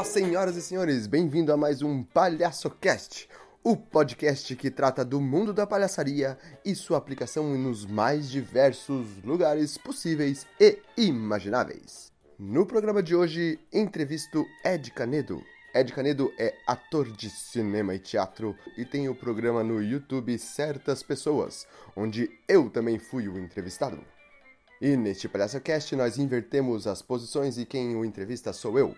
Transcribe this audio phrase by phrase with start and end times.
[0.00, 3.28] Olá, senhoras e senhores, bem-vindo a mais um Palhaço Cast,
[3.62, 9.76] o podcast que trata do mundo da palhaçaria e sua aplicação nos mais diversos lugares
[9.76, 12.10] possíveis e imagináveis.
[12.38, 15.44] No programa de hoje, entrevisto Ed Canedo.
[15.74, 21.02] Ed Canedo é ator de cinema e teatro e tem o programa no YouTube Certas
[21.02, 24.02] Pessoas, onde eu também fui o entrevistado.
[24.80, 28.96] E neste Palhaço Cast nós invertemos as posições e quem o entrevista sou eu.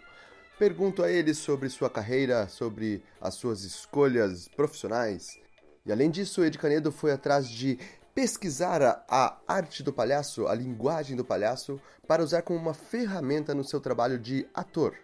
[0.58, 5.38] Pergunto a ele sobre sua carreira, sobre as suas escolhas profissionais.
[5.84, 7.78] E além disso, Ed Canedo foi atrás de
[8.14, 13.64] pesquisar a, arte do palhaço, a linguagem do palhaço, para usar como uma ferramenta no
[13.64, 14.94] seu trabalho de ator.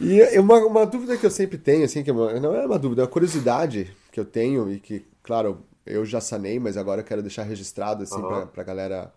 [0.00, 3.04] e uma, uma dúvida que eu sempre tenho, assim, que não é uma dúvida, é
[3.04, 7.20] uma curiosidade que eu tenho e que, claro, eu já sanei, mas agora eu quero
[7.20, 8.28] deixar registrado, assim, uhum.
[8.28, 9.12] pra, pra galera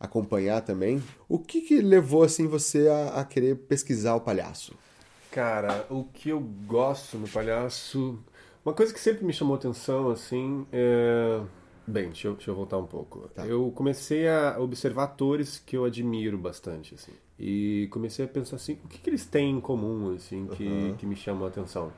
[0.00, 1.00] acompanhar também.
[1.28, 4.74] O que que levou, assim, você a, a querer pesquisar o palhaço?
[5.30, 8.18] Cara, o que eu gosto no palhaço
[8.66, 11.40] uma coisa que sempre me chamou atenção, assim, é...
[11.86, 13.28] Bem, deixa eu, deixa eu voltar um pouco.
[13.28, 13.46] Tá.
[13.46, 17.12] Eu comecei a observar atores que eu admiro bastante, assim.
[17.38, 20.96] E comecei a pensar assim, o que, que eles têm em comum, assim, que, uhum.
[20.96, 21.92] que me chamam a atenção.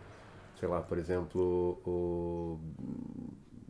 [0.60, 2.58] Sei lá, por exemplo, o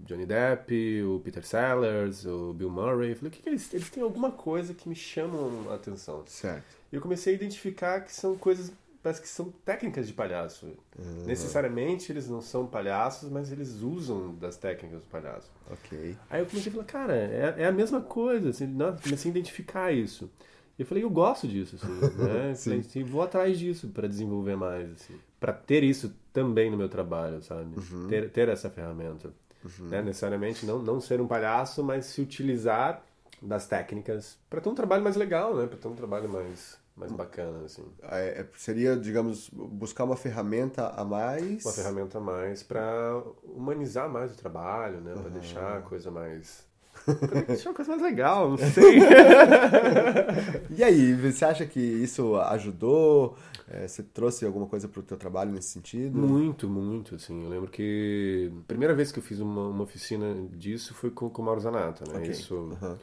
[0.01, 3.11] Johnny Depp, o Peter Sellers, o Bill Murray.
[3.11, 6.25] Eu falei, o que, que eles, eles têm alguma coisa que me chamam a atenção.
[6.27, 6.77] Certo.
[6.91, 8.73] E eu comecei a identificar que são coisas
[9.03, 10.67] parece que são técnicas de palhaço.
[10.99, 11.25] Uhum.
[11.27, 15.51] Necessariamente eles não são palhaços, mas eles usam das técnicas do palhaço.
[15.71, 16.17] Ok.
[16.29, 18.51] Aí eu comecei a falar, cara, é, é a mesma coisa.
[18.51, 20.31] Assim, não, comecei a identificar isso.
[20.79, 21.93] E eu falei, eu gosto disso, assim,
[22.23, 22.55] né?
[22.55, 25.15] falei, assim, vou atrás disso para desenvolver mais, assim.
[25.41, 27.79] Para ter isso também no meu trabalho, sabe?
[27.79, 28.09] Uhum.
[28.09, 29.33] Ter, ter essa ferramenta.
[29.65, 29.89] Uhum.
[29.89, 30.03] Né?
[30.03, 33.03] Necessariamente não, não ser um palhaço, mas se utilizar
[33.41, 35.67] das técnicas para ter um trabalho mais legal, né?
[35.67, 37.85] Para ter um trabalho mais mais bacana, assim.
[38.03, 41.65] É, é, seria, digamos, buscar uma ferramenta a mais.
[41.65, 45.13] Uma ferramenta a mais para humanizar mais o trabalho, né?
[45.13, 45.31] Para uhum.
[45.31, 46.67] deixar a coisa mais.
[47.07, 48.99] Pra deixar uma coisa mais legal, não sei.
[50.77, 53.37] e aí, você acha que isso ajudou?
[53.69, 56.19] É, você trouxe alguma coisa para o teu trabalho nesse sentido?
[56.19, 57.45] Muito, muito, assim.
[57.45, 61.31] Eu lembro que a primeira vez que eu fiz uma, uma oficina disso foi com,
[61.31, 62.19] com o Mauro Zanata, né?
[62.19, 62.33] Okay.
[62.33, 62.55] Isso...
[62.55, 62.99] Uhum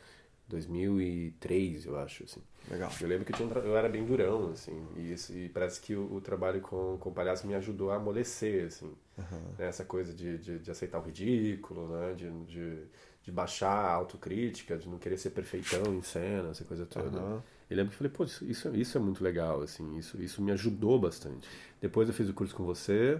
[0.48, 2.42] 2003, eu acho, assim.
[2.70, 2.92] Legal.
[3.00, 5.96] Eu lembro que eu, um eu era bem durão, assim, e, isso, e parece que
[5.96, 8.92] o, o, trabalho com, com o palhaço me ajudou a amolecer, assim.
[9.18, 9.42] Uhum.
[9.58, 9.68] Né?
[9.68, 12.14] Essa coisa de, de, de, aceitar o ridículo, né?
[12.14, 12.84] De, de,
[13.24, 17.20] de, baixar a autocrítica, de não querer ser perfeitão em cena, essa coisa toda.
[17.20, 17.42] Uhum.
[17.70, 20.52] Eu lembro que falei, pô, isso, isso, isso é muito legal, assim, isso, isso me
[20.52, 21.48] ajudou bastante.
[21.82, 23.20] Depois eu fiz o curso com você,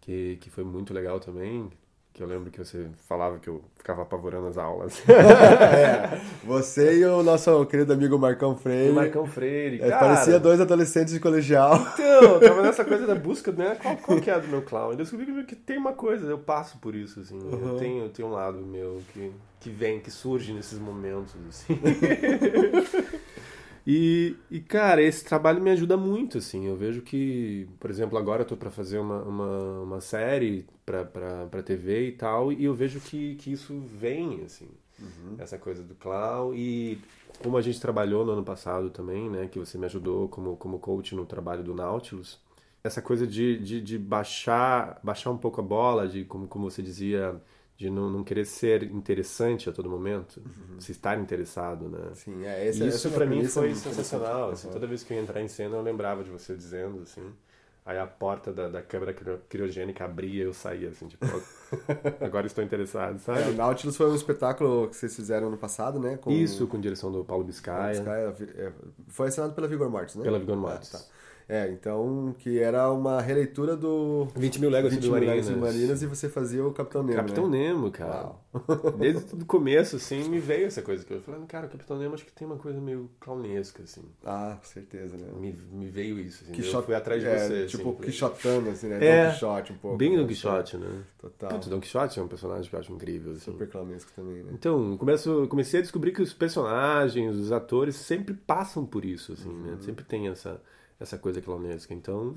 [0.00, 1.70] que, que foi muito legal também,
[2.18, 5.00] que eu lembro que você falava que eu ficava apavorando as aulas.
[5.08, 8.90] é, você e o nosso querido amigo Marcão Freire.
[8.90, 10.14] O Marcão Freire, é, cara.
[10.14, 11.76] Parecia dois adolescentes de colegial.
[11.94, 13.76] Então, tava nessa coisa da busca, né?
[13.80, 14.90] Qual, qual que é do meu clown?
[14.90, 17.38] Eu descobri que tem uma coisa, eu passo por isso, assim.
[17.38, 17.68] Uhum.
[17.68, 19.30] Eu, tenho, eu tenho um lado meu que,
[19.60, 21.78] que vem, que surge nesses momentos, assim.
[23.90, 26.66] E, e, cara, esse trabalho me ajuda muito, assim.
[26.66, 31.06] Eu vejo que, por exemplo, agora eu tô para fazer uma, uma, uma série pra,
[31.06, 34.68] pra, pra TV e tal, e eu vejo que, que isso vem, assim.
[35.00, 35.36] Uhum.
[35.38, 36.52] Essa coisa do clown.
[36.54, 36.98] E
[37.42, 39.48] como a gente trabalhou no ano passado também, né?
[39.48, 42.38] Que você me ajudou como, como coach no trabalho do Nautilus.
[42.84, 46.82] Essa coisa de, de, de baixar, baixar um pouco a bola, de como, como você
[46.82, 47.40] dizia,
[47.78, 50.80] de não, não querer ser interessante a todo momento, uhum.
[50.80, 52.10] se estar interessado, né?
[52.12, 54.50] Sim, é, esse, Isso para mim foi sensacional.
[54.50, 57.22] Assim, toda vez que eu ia entrar em cena, eu lembrava de você dizendo assim.
[57.86, 59.14] Aí a porta da, da câmera
[59.48, 61.24] criogênica abria e eu saía, assim, tipo,
[62.20, 63.42] agora estou interessado, sabe?
[63.42, 66.18] É, o Nautilus foi um espetáculo que vocês fizeram no passado, né?
[66.18, 66.32] Com...
[66.32, 68.02] Isso, com direção do Paulo Biscaia.
[68.02, 68.72] Paulo Biscaia é,
[69.06, 70.24] foi assinado pela Vigor Mortis, né?
[70.24, 70.94] Pela Vigor Mortis.
[70.94, 71.04] Ah, tá.
[71.48, 74.28] É, então, que era uma releitura do...
[74.36, 75.46] 20 mil léguas submarinas.
[75.46, 77.58] submarinas e você fazia o Capitão Nemo, Capitão né?
[77.58, 78.32] Nemo, cara.
[78.98, 81.06] Desde o começo, assim, me veio essa coisa.
[81.06, 84.02] que Eu falei, cara, o Capitão Nemo acho que tem uma coisa meio clownesca, assim.
[84.22, 85.26] Ah, certeza, né?
[85.40, 86.52] Me, me veio isso, assim.
[86.52, 89.04] Quixote, eu fui atrás de é, você, Tipo, assim, Quixotando, assim, né?
[89.04, 89.96] É, Don Quixote um pouco.
[89.96, 90.16] Bem né?
[90.18, 91.02] Don Quixote, né?
[91.18, 91.48] Total.
[91.48, 93.52] Putz, Don Quixote é um personagem que eu acho incrível, assim.
[93.52, 94.50] Super clownesco também, né?
[94.52, 99.48] Então, começo, comecei a descobrir que os personagens, os atores, sempre passam por isso, assim,
[99.48, 99.54] né?
[99.54, 99.76] uhum.
[99.76, 99.78] né?
[99.80, 100.60] Sempre tem essa,
[100.98, 101.94] essa coisa clownesca.
[101.94, 102.34] Então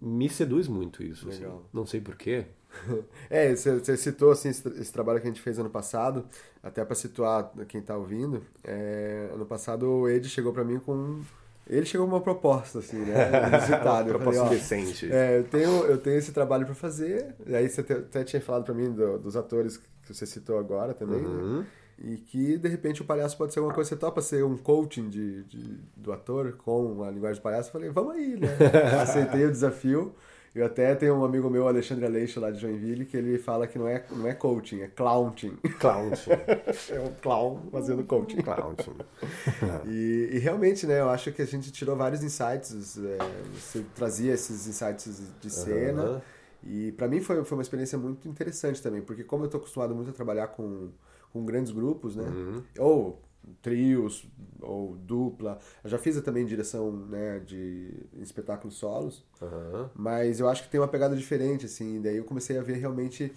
[0.00, 1.28] me seduz muito isso.
[1.28, 1.44] Assim.
[1.72, 2.46] Não sei porquê.
[3.28, 6.24] é, você, citou assim, esse, trabalho que a gente fez ano passado,
[6.62, 8.42] até para situar quem está ouvindo.
[8.64, 11.20] É, ano passado o Ed chegou para mim com.
[11.66, 13.14] Ele chegou com uma proposta, assim, né?
[13.80, 15.12] Uma proposta falei, decente.
[15.12, 17.32] É, eu tenho, eu tenho esse trabalho para fazer.
[17.46, 20.94] E aí você até tinha falado para mim do, dos atores que você citou agora
[20.94, 21.28] também, né?
[21.28, 21.60] uhum.
[21.60, 21.66] né?
[22.02, 23.90] E que, de repente, o palhaço pode ser alguma coisa.
[23.90, 27.68] Você topa ser um coaching de, de do ator com a linguagem do palhaço?
[27.68, 28.48] Eu falei, vamos aí, né?
[29.02, 30.14] Aceitei o desafio.
[30.52, 33.78] Eu até tenho um amigo meu, Alexandre Aleixo, lá de Joinville, que ele fala que
[33.78, 35.56] não é, não é coaching, é clownting.
[35.78, 36.30] Clownting.
[36.90, 38.38] é um clown fazendo coaching.
[38.38, 38.96] Clownting.
[39.86, 43.18] e, e, realmente, né, eu acho que a gente tirou vários insights, é,
[43.54, 46.02] você trazia esses insights de cena.
[46.04, 46.20] Uhum.
[46.64, 49.94] E para mim foi, foi uma experiência muito interessante também, porque como eu estou acostumado
[49.94, 50.88] muito a trabalhar com
[51.32, 52.24] com grandes grupos, né?
[52.24, 52.62] Uhum.
[52.78, 53.22] Ou
[53.62, 54.26] trios,
[54.60, 55.58] ou dupla.
[55.82, 59.88] Eu já fiz também direção né, de espetáculos solos, uhum.
[59.94, 62.00] mas eu acho que tem uma pegada diferente, assim.
[62.00, 63.32] Daí eu comecei a ver realmente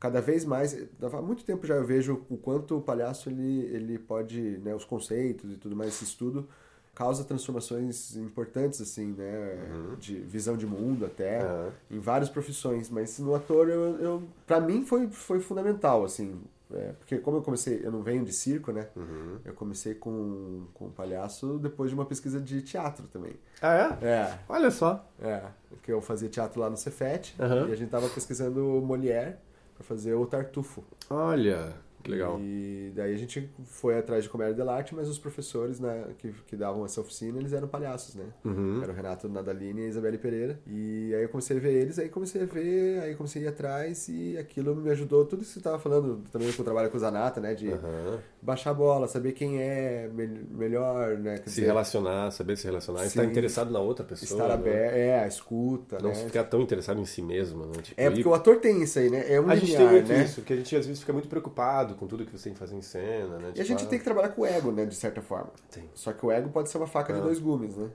[0.00, 0.76] cada vez mais.
[1.00, 4.84] Há muito tempo já eu vejo o quanto o palhaço ele, ele pode, né, os
[4.84, 6.48] conceitos e tudo mais, esse estudo
[6.94, 9.96] causa transformações importantes assim né uhum.
[9.96, 11.70] de visão de mundo até uhum.
[11.90, 16.40] em várias profissões mas no ator eu, eu para mim foi foi fundamental assim
[16.72, 18.88] é, porque como eu comecei, eu não venho de circo, né?
[18.96, 19.38] Uhum.
[19.44, 23.34] Eu comecei com, com palhaço depois de uma pesquisa de teatro também.
[23.60, 24.06] Ah, é?
[24.06, 24.38] É.
[24.48, 25.06] Olha só.
[25.20, 27.68] É, porque eu fazia teatro lá no Cefet uhum.
[27.68, 29.36] e a gente tava pesquisando Molière
[29.74, 30.82] para fazer o Tartufo.
[31.10, 31.74] Olha,
[32.04, 32.38] que legal.
[32.38, 36.54] E daí a gente foi atrás de comédia dell'arte, mas os professores né, que, que
[36.54, 38.26] davam essa oficina, eles eram palhaços, né?
[38.44, 38.82] Uhum.
[38.82, 40.60] Era o Renato Nadalini e a Isabelle Pereira.
[40.66, 43.48] E aí eu comecei a ver eles, aí comecei a ver, aí comecei a ir
[43.48, 45.24] atrás e aquilo me ajudou.
[45.24, 47.54] Tudo isso que você estava falando também com o trabalho com o Zanata, né?
[47.54, 48.18] De uhum.
[48.44, 51.38] Baixar a bola, saber quem é me melhor, né?
[51.38, 54.42] Quer se dizer, relacionar, saber se relacionar, estar interessado na outra pessoa.
[54.42, 54.54] Estar né?
[54.54, 56.14] aberto, é, a escuta, Não né?
[56.14, 57.72] ficar tão interessado em si mesmo, né?
[57.82, 59.24] Tipo, é, porque o ator tem isso aí, né?
[59.26, 60.24] É um a linear, gente tem muito né?
[60.24, 62.58] isso, que a gente às vezes fica muito preocupado com tudo que você tem que
[62.58, 63.52] fazer em cena, né?
[63.54, 64.84] E a gente tipo, tem que trabalhar com o ego, né?
[64.84, 65.50] De certa forma.
[65.70, 65.88] Tem.
[65.94, 67.16] Só que o ego pode ser uma faca ah.
[67.16, 67.88] de dois gumes, né?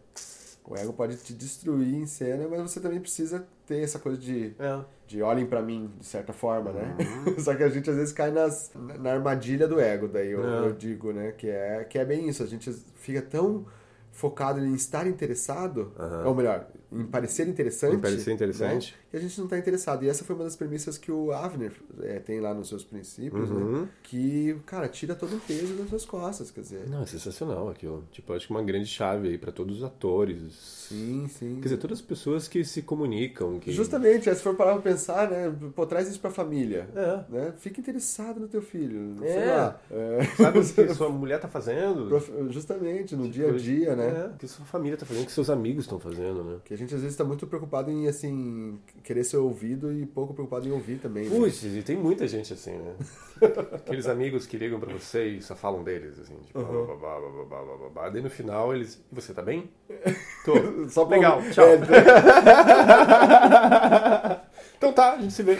[0.66, 4.54] O ego pode te destruir em cena, mas você também precisa ter essa coisa de,
[4.60, 4.80] é.
[5.08, 6.96] de olhem para mim, de certa forma, né?
[7.00, 7.38] Uhum.
[7.42, 10.68] Só que a gente às vezes cai nas, na armadilha do ego, daí eu, é.
[10.68, 11.32] eu, digo, né?
[11.32, 13.66] Que é, que é bem isso, a gente fica tão
[14.12, 16.28] focado em estar interessado, uhum.
[16.28, 17.96] ou melhor, em parecer interessante.
[17.96, 18.94] Em parecer interessante.
[18.94, 19.00] Né?
[19.14, 20.04] E a gente não está interessado.
[20.04, 23.50] E essa foi uma das premissas que o Avner é, tem lá nos seus princípios,
[23.50, 23.56] né?
[23.56, 23.82] uhum.
[23.82, 23.90] né?
[24.04, 26.90] Que, cara, tira todo o peso das suas costas, quer dizer.
[26.90, 28.08] Não, é sensacional aquilo.
[28.12, 30.54] Tipo, acho que uma grande chave aí para todos os atores.
[30.90, 31.56] Sim, sim.
[31.56, 33.60] Quer dizer, todas as pessoas que se comunicam.
[33.60, 33.72] Que...
[33.72, 35.54] Justamente, se for parar pra pensar, né?
[35.76, 36.88] Pô, traz isso pra família.
[36.96, 37.24] É.
[37.32, 37.54] Né?
[37.58, 39.16] Fica interessado no teu filho.
[39.24, 39.34] É.
[39.34, 39.82] Sei lá.
[39.92, 40.24] É.
[40.36, 42.10] Sabe o que sua mulher tá fazendo?
[42.50, 44.26] Justamente, no tipo, dia a dia, né?
[44.26, 46.58] É, o que sua família tá fazendo, o que seus amigos estão fazendo, né?
[46.66, 50.68] Que gente às vezes está muito preocupado em, assim, querer ser ouvido e pouco preocupado
[50.68, 51.30] em ouvir também.
[51.30, 51.38] Né?
[51.38, 52.96] Ui, e tem muita gente assim, né?
[53.76, 56.88] Aqueles amigos que ligam para você e só falam deles, assim, tipo, uhum.
[56.88, 58.10] babá, babá, babá, babá.
[58.10, 59.70] Daí no final eles, e você tá bem?
[60.46, 60.90] Tô.
[60.90, 61.66] Só Legal, tchau.
[61.66, 61.76] É,
[64.78, 65.58] então tá, a gente se vê.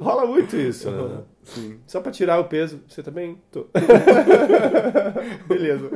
[0.00, 1.22] Rola muito isso, né?
[1.54, 1.80] Sim.
[1.86, 2.80] Só pra tirar o peso.
[2.88, 3.40] Você também?
[3.50, 3.66] Tô.
[5.48, 5.90] Beleza.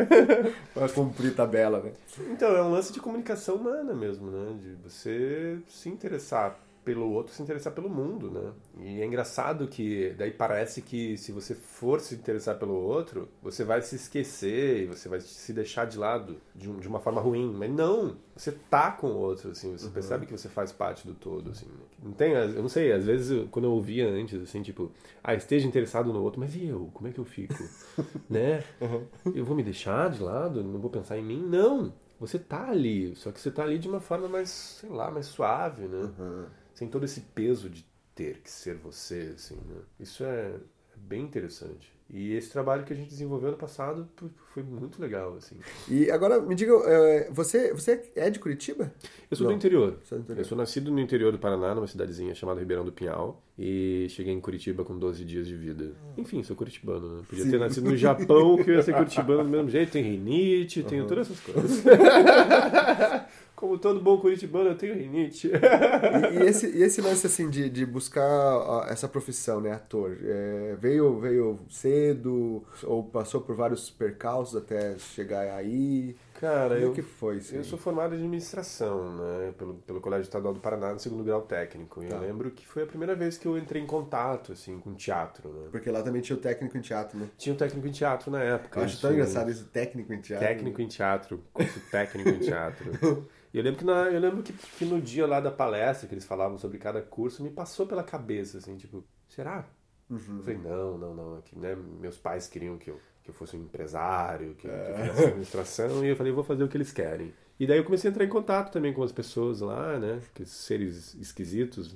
[0.73, 1.93] pra cumprir tabela, né?
[2.31, 4.57] Então, é um lance de comunicação humana mesmo, né?
[4.61, 8.53] De você se interessar pelo outro se interessar pelo mundo, né?
[8.79, 13.65] E é engraçado que daí parece que se você for se interessar pelo outro, você
[13.65, 17.21] vai se esquecer e você vai se deixar de lado de, um, de uma forma
[17.21, 17.53] ruim.
[17.57, 19.93] Mas não, você tá com o outro, assim, você uhum.
[19.93, 21.67] percebe que você faz parte do todo, assim.
[22.03, 24.91] Não tem, eu não sei, às vezes quando eu ouvia antes, assim, tipo,
[25.23, 26.91] ah, esteja interessado no outro, mas e eu?
[26.93, 27.63] Como é que eu fico?
[28.29, 28.65] né?
[28.81, 29.07] Uhum.
[29.35, 30.65] Eu vou me deixar de lado?
[30.65, 31.47] Não vou pensar em mim?
[31.47, 31.93] Não!
[32.19, 35.27] Você tá ali, só que você tá ali de uma forma mais, sei lá, mais
[35.27, 36.09] suave, né?
[36.17, 36.47] Uhum.
[36.83, 39.83] Sem todo esse peso de ter que ser você, assim, né?
[40.01, 40.57] Isso é
[40.97, 41.93] bem interessante.
[42.11, 44.09] E esse trabalho que a gente desenvolveu no passado
[44.53, 45.55] foi muito legal, assim.
[45.89, 48.93] E agora, me diga, é, você, você é de Curitiba?
[49.31, 49.93] Eu sou, do interior.
[49.93, 50.39] do interior.
[50.39, 53.41] Eu sou nascido no interior do Paraná, numa cidadezinha chamada Ribeirão do Pinhal.
[53.57, 55.93] E cheguei em Curitiba com 12 dias de vida.
[56.19, 57.23] Enfim, sou curitibano, né?
[57.29, 57.51] Podia Sim.
[57.53, 59.93] ter nascido no Japão, que eu ia ser curitibano do mesmo jeito.
[59.93, 60.87] Tem rinite, uhum.
[60.89, 61.85] tenho todas essas coisas.
[63.63, 65.49] Como todo bom curitibano, eu tenho rinite.
[65.49, 70.77] e, e, esse, e esse lance, assim, de, de buscar essa profissão, né, ator, é,
[70.81, 76.17] veio, veio cedo ou passou por vários percalços até chegar aí?
[76.43, 80.53] Cara, é eu, que foi Eu sou formado em administração, né, pelo, pelo Colégio Estadual
[80.53, 82.03] do Paraná, no segundo grau técnico.
[82.03, 82.17] E tá.
[82.17, 85.49] eu lembro que foi a primeira vez que eu entrei em contato, assim, com teatro,
[85.53, 85.69] né?
[85.71, 87.31] Porque lá também tinha o técnico em teatro, né?
[87.39, 88.81] Tinha o técnico em teatro na época.
[88.81, 90.45] Eu acho tão engraçado isso, técnico em teatro.
[90.45, 93.29] Técnico em teatro, curso técnico em teatro.
[93.53, 96.15] E eu lembro, que, na, eu lembro que, que, no dia lá da palestra, que
[96.15, 99.67] eles falavam sobre cada curso, me passou pela cabeça, assim, tipo, será?
[100.09, 100.39] Uhum.
[100.39, 101.35] Eu falei, não, não, não.
[101.37, 104.71] Aqui, né, meus pais queriam que eu, que eu fosse um empresário, que, é.
[104.71, 107.33] que eu fizesse administração, e eu falei, vou fazer o que eles querem.
[107.59, 110.21] E daí eu comecei a entrar em contato também com as pessoas lá, né?
[110.33, 111.95] Aqueles seres esquisitos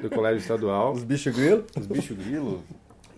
[0.00, 0.92] do colégio estadual.
[0.92, 1.64] Os bichos grilo?
[1.76, 2.62] Os bichos grilo.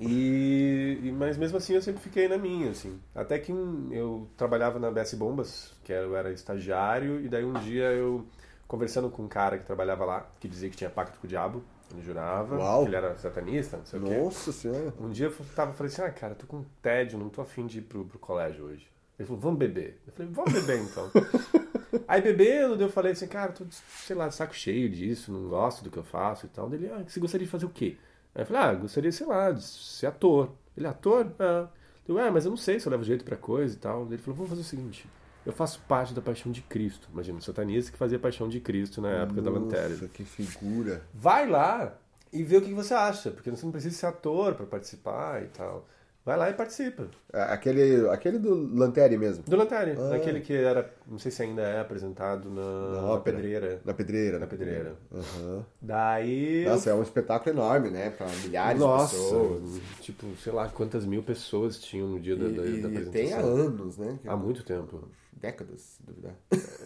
[0.01, 2.99] E, mas mesmo assim eu sempre fiquei na minha, assim.
[3.15, 3.53] Até que
[3.91, 8.25] eu trabalhava na BS Bombas, que eu era estagiário, e daí um dia eu,
[8.67, 11.63] conversando com um cara que trabalhava lá, que dizia que tinha pacto com o diabo,
[11.93, 12.83] ele jurava, Uau.
[12.83, 14.25] que ele era satanista, não sei Nossa o quê.
[14.25, 14.95] Nossa senhora.
[15.01, 17.79] Um dia eu tava, falei assim, ah, cara, tô com tédio, não tô afim de
[17.79, 18.89] ir pro, pro colégio hoje.
[19.19, 20.01] Ele falou, vamos beber.
[20.07, 21.11] Eu falei, vamos beber então.
[22.09, 25.85] Aí bebendo, eu falei assim, cara, tô, sei lá, de saco cheio disso, não gosto
[25.85, 26.73] do que eu faço e tal.
[26.73, 27.97] Ele, ah, você gostaria de fazer o quê?
[28.35, 30.51] Aí eu falei, ah, gostaria, sei lá, de ser ator.
[30.77, 31.33] Ele, ator?
[31.39, 31.69] Ah.
[32.07, 34.07] Eu, é, mas eu não sei se eu levo jeito pra coisa e tal.
[34.07, 35.07] Ele falou, vamos fazer o seguinte,
[35.45, 37.09] eu faço parte da Paixão de Cristo.
[37.13, 39.89] Imagina, o satanista que fazia Paixão de Cristo na época Nossa, da Lanterna.
[39.91, 41.03] Nossa, que figura.
[41.13, 41.95] Vai lá
[42.33, 45.47] e vê o que você acha, porque você não precisa ser ator para participar e
[45.47, 45.87] tal.
[46.25, 47.07] Vai lá e participa.
[47.31, 49.45] Aquele, aquele do Lanteri mesmo?
[49.45, 49.95] Do Lanteri.
[49.99, 50.15] Ah.
[50.15, 53.83] Aquele que era, não sei se ainda é apresentado na, na, na Pedreira.
[53.85, 54.39] Na Pedreira.
[54.39, 54.95] Na Pedreira.
[55.13, 55.63] Uhum.
[55.83, 56.65] Daí...
[56.65, 58.09] Nossa, é um espetáculo enorme, né?
[58.09, 59.81] Pra milhares Nossa, de pessoas.
[60.01, 63.03] Tipo, sei lá quantas mil pessoas tinham no dia da, da, da apresentação.
[63.03, 64.19] E tem há anos, né?
[64.27, 65.07] Há muito tempo
[65.41, 66.35] décadas, se duvidar.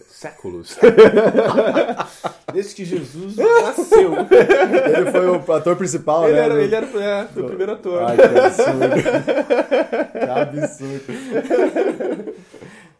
[0.07, 0.77] Séculos.
[2.53, 4.13] Desde que Jesus nasceu.
[4.15, 6.39] Ele foi o ator principal, ele né?
[6.45, 8.03] Era, ele era é, foi o primeiro ator.
[8.03, 8.79] Ai, que absurdo.
[10.11, 10.19] que
[10.59, 11.13] absurdo.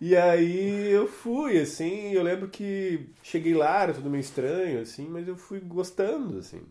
[0.02, 5.10] E aí eu fui, assim, eu lembro que cheguei lá, era tudo meio estranho, assim,
[5.10, 6.62] mas eu fui gostando, assim.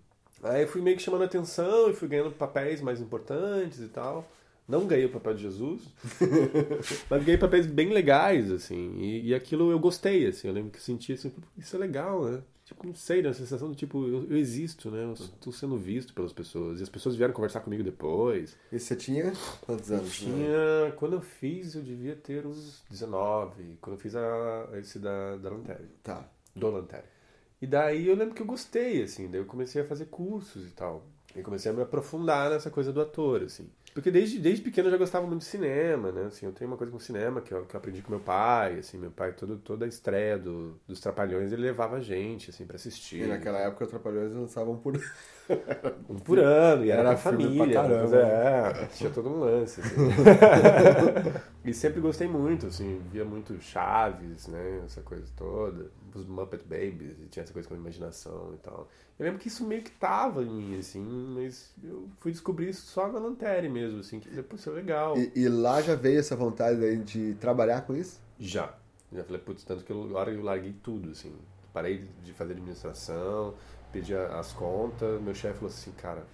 [0.42, 4.26] Aí eu fui meio que chamando atenção e fui ganhando papéis mais importantes e tal.
[4.68, 5.82] Não ganhei o papel de Jesus,
[7.08, 8.98] mas ganhei papéis bem legais, assim.
[8.98, 10.46] E, e, aquilo eu gostei, assim.
[10.46, 12.42] Eu lembro que senti assim, isso é legal, né?
[12.66, 13.30] Tipo, não sei, né?
[13.30, 15.04] A sensação do tipo, eu, eu existo, né?
[15.04, 16.80] Eu estou sendo visto pelas pessoas.
[16.80, 18.54] E as pessoas vieram conversar comigo depois.
[18.70, 19.32] E você tinha
[19.62, 20.06] quantos anos?
[20.06, 20.84] Eu tinha.
[20.84, 20.90] Né?
[20.96, 23.78] Quando eu fiz, eu devia ter uns 19.
[23.80, 25.88] Quando eu fiz a, esse da, da Lanterna.
[26.02, 26.28] Tá.
[26.54, 27.06] Do Lanterna.
[27.62, 29.30] E daí eu lembro que eu gostei, assim.
[29.30, 31.06] Daí eu comecei a fazer cursos e tal.
[31.34, 33.70] E comecei a me aprofundar nessa coisa do ator, assim.
[33.98, 36.26] Porque desde, desde pequeno eu já gostava muito de cinema, né?
[36.26, 38.78] Assim, eu tenho uma coisa com cinema que eu, que eu aprendi com meu pai,
[38.78, 42.64] assim, meu pai, todo, toda a estreia do, dos Trapalhões, ele levava a gente, assim,
[42.64, 43.24] pra assistir.
[43.24, 44.94] E naquela época os Trapalhões lançavam por...
[46.08, 47.80] um por ano, e era, era pra família.
[47.80, 50.08] É, tinha todo um lance, assim.
[51.64, 54.82] e sempre gostei muito, assim, via muito Chaves, né?
[54.84, 58.88] Essa coisa toda os Muppet Babies, e tinha essa coisa com a imaginação e tal.
[59.18, 62.86] Eu lembro que isso meio que tava em mim, assim, mas eu fui descobrir isso
[62.86, 65.16] só na Lanterna mesmo, assim, que depois é legal.
[65.16, 68.20] E, e, lá já veio essa vontade de trabalhar com isso?
[68.38, 68.74] Já.
[69.12, 71.34] Já falei, putz, tanto que agora eu larguei tudo, assim.
[71.72, 73.54] Parei de fazer administração,
[73.92, 76.26] pedi as contas, meu chefe falou assim, cara,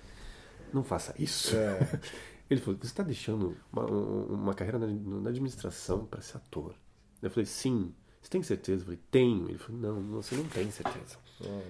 [0.73, 1.57] não faça isso.
[1.57, 2.01] É.
[2.51, 6.75] Ele falou, você está deixando uma, uma carreira na, na administração para ser ator.
[7.23, 7.95] Eu falei, sim.
[8.21, 8.83] Você tem certeza?
[8.83, 9.49] Eu falei, tenho.
[9.49, 11.17] Ele falou, não, você não tem certeza.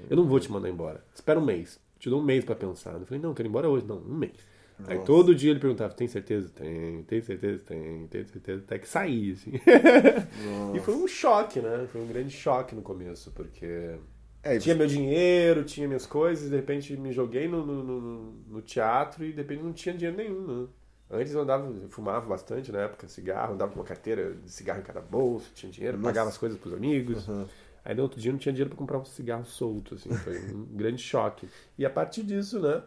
[0.08, 1.04] Eu não vou te mandar embora.
[1.14, 1.80] Espera um mês.
[1.98, 2.92] Te dou um mês para pensar.
[2.94, 3.86] Eu falei, não, quero ir embora hoje.
[3.86, 4.34] Não, um mês.
[4.78, 4.92] Nossa.
[4.92, 6.48] Aí todo dia ele perguntava, tem certeza?
[6.48, 7.62] Tem, tem certeza?
[7.64, 8.62] Tem, tem certeza?
[8.62, 9.52] Até que sair, assim.
[10.74, 11.86] e foi um choque, né?
[11.92, 13.96] Foi um grande choque no começo, porque
[14.44, 18.62] É, tinha meu dinheiro, tinha minhas coisas, de repente me joguei no, no, no, no
[18.62, 20.62] teatro e de repente não tinha dinheiro nenhum.
[20.62, 20.68] Né?
[21.10, 24.80] Antes eu andava, eu fumava bastante na época, cigarro, andava com uma carteira de cigarro
[24.80, 26.10] em cada bolso, tinha dinheiro, Nossa.
[26.10, 27.26] pagava as coisas pros amigos.
[27.26, 27.46] Uhum.
[27.82, 30.64] Aí no outro dia não tinha dinheiro para comprar um cigarro solto, assim, foi um
[30.76, 31.48] grande choque.
[31.78, 32.82] E a partir disso, né,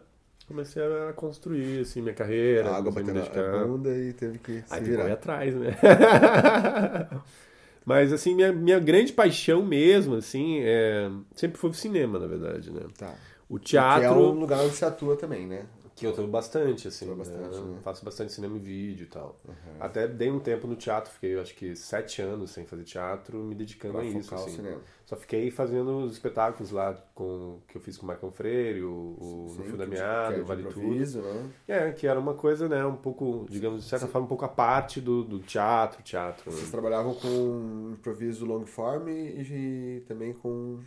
[0.46, 2.70] comecei a construir, assim, minha carreira.
[2.70, 5.06] A água batendo a bunda e teve que se Aí virar.
[5.06, 5.76] Aí atrás, né?
[7.88, 11.10] Mas, assim, minha, minha grande paixão mesmo, assim, é...
[11.34, 12.82] sempre foi o cinema, na verdade, né?
[12.98, 13.14] Tá.
[13.48, 14.00] O teatro...
[14.00, 15.64] Que é um lugar onde você atua também, né?
[15.98, 17.06] Que eu tô bastante, assim.
[17.06, 17.14] Né?
[17.14, 17.78] Bastante, né?
[17.82, 19.38] Faço bastante cinema e vídeo e tal.
[19.46, 19.54] Uhum.
[19.80, 23.54] Até dei um tempo no teatro, fiquei acho que sete anos sem fazer teatro, me
[23.54, 24.34] dedicando pra a isso.
[24.34, 24.78] Assim.
[25.08, 29.46] Só fiquei fazendo os espetáculos lá com, que eu fiz com o Marcão Freire, o,
[29.48, 31.22] Sim, No Fio da Meada, é o Vale Tudo.
[31.22, 31.50] Né?
[31.66, 34.12] É, que era uma coisa, né, um pouco, digamos, de certa Sim.
[34.12, 36.50] forma, um pouco a parte do, do teatro, teatro.
[36.50, 36.70] Vocês né?
[36.70, 40.78] trabalhavam com improviso long form e também com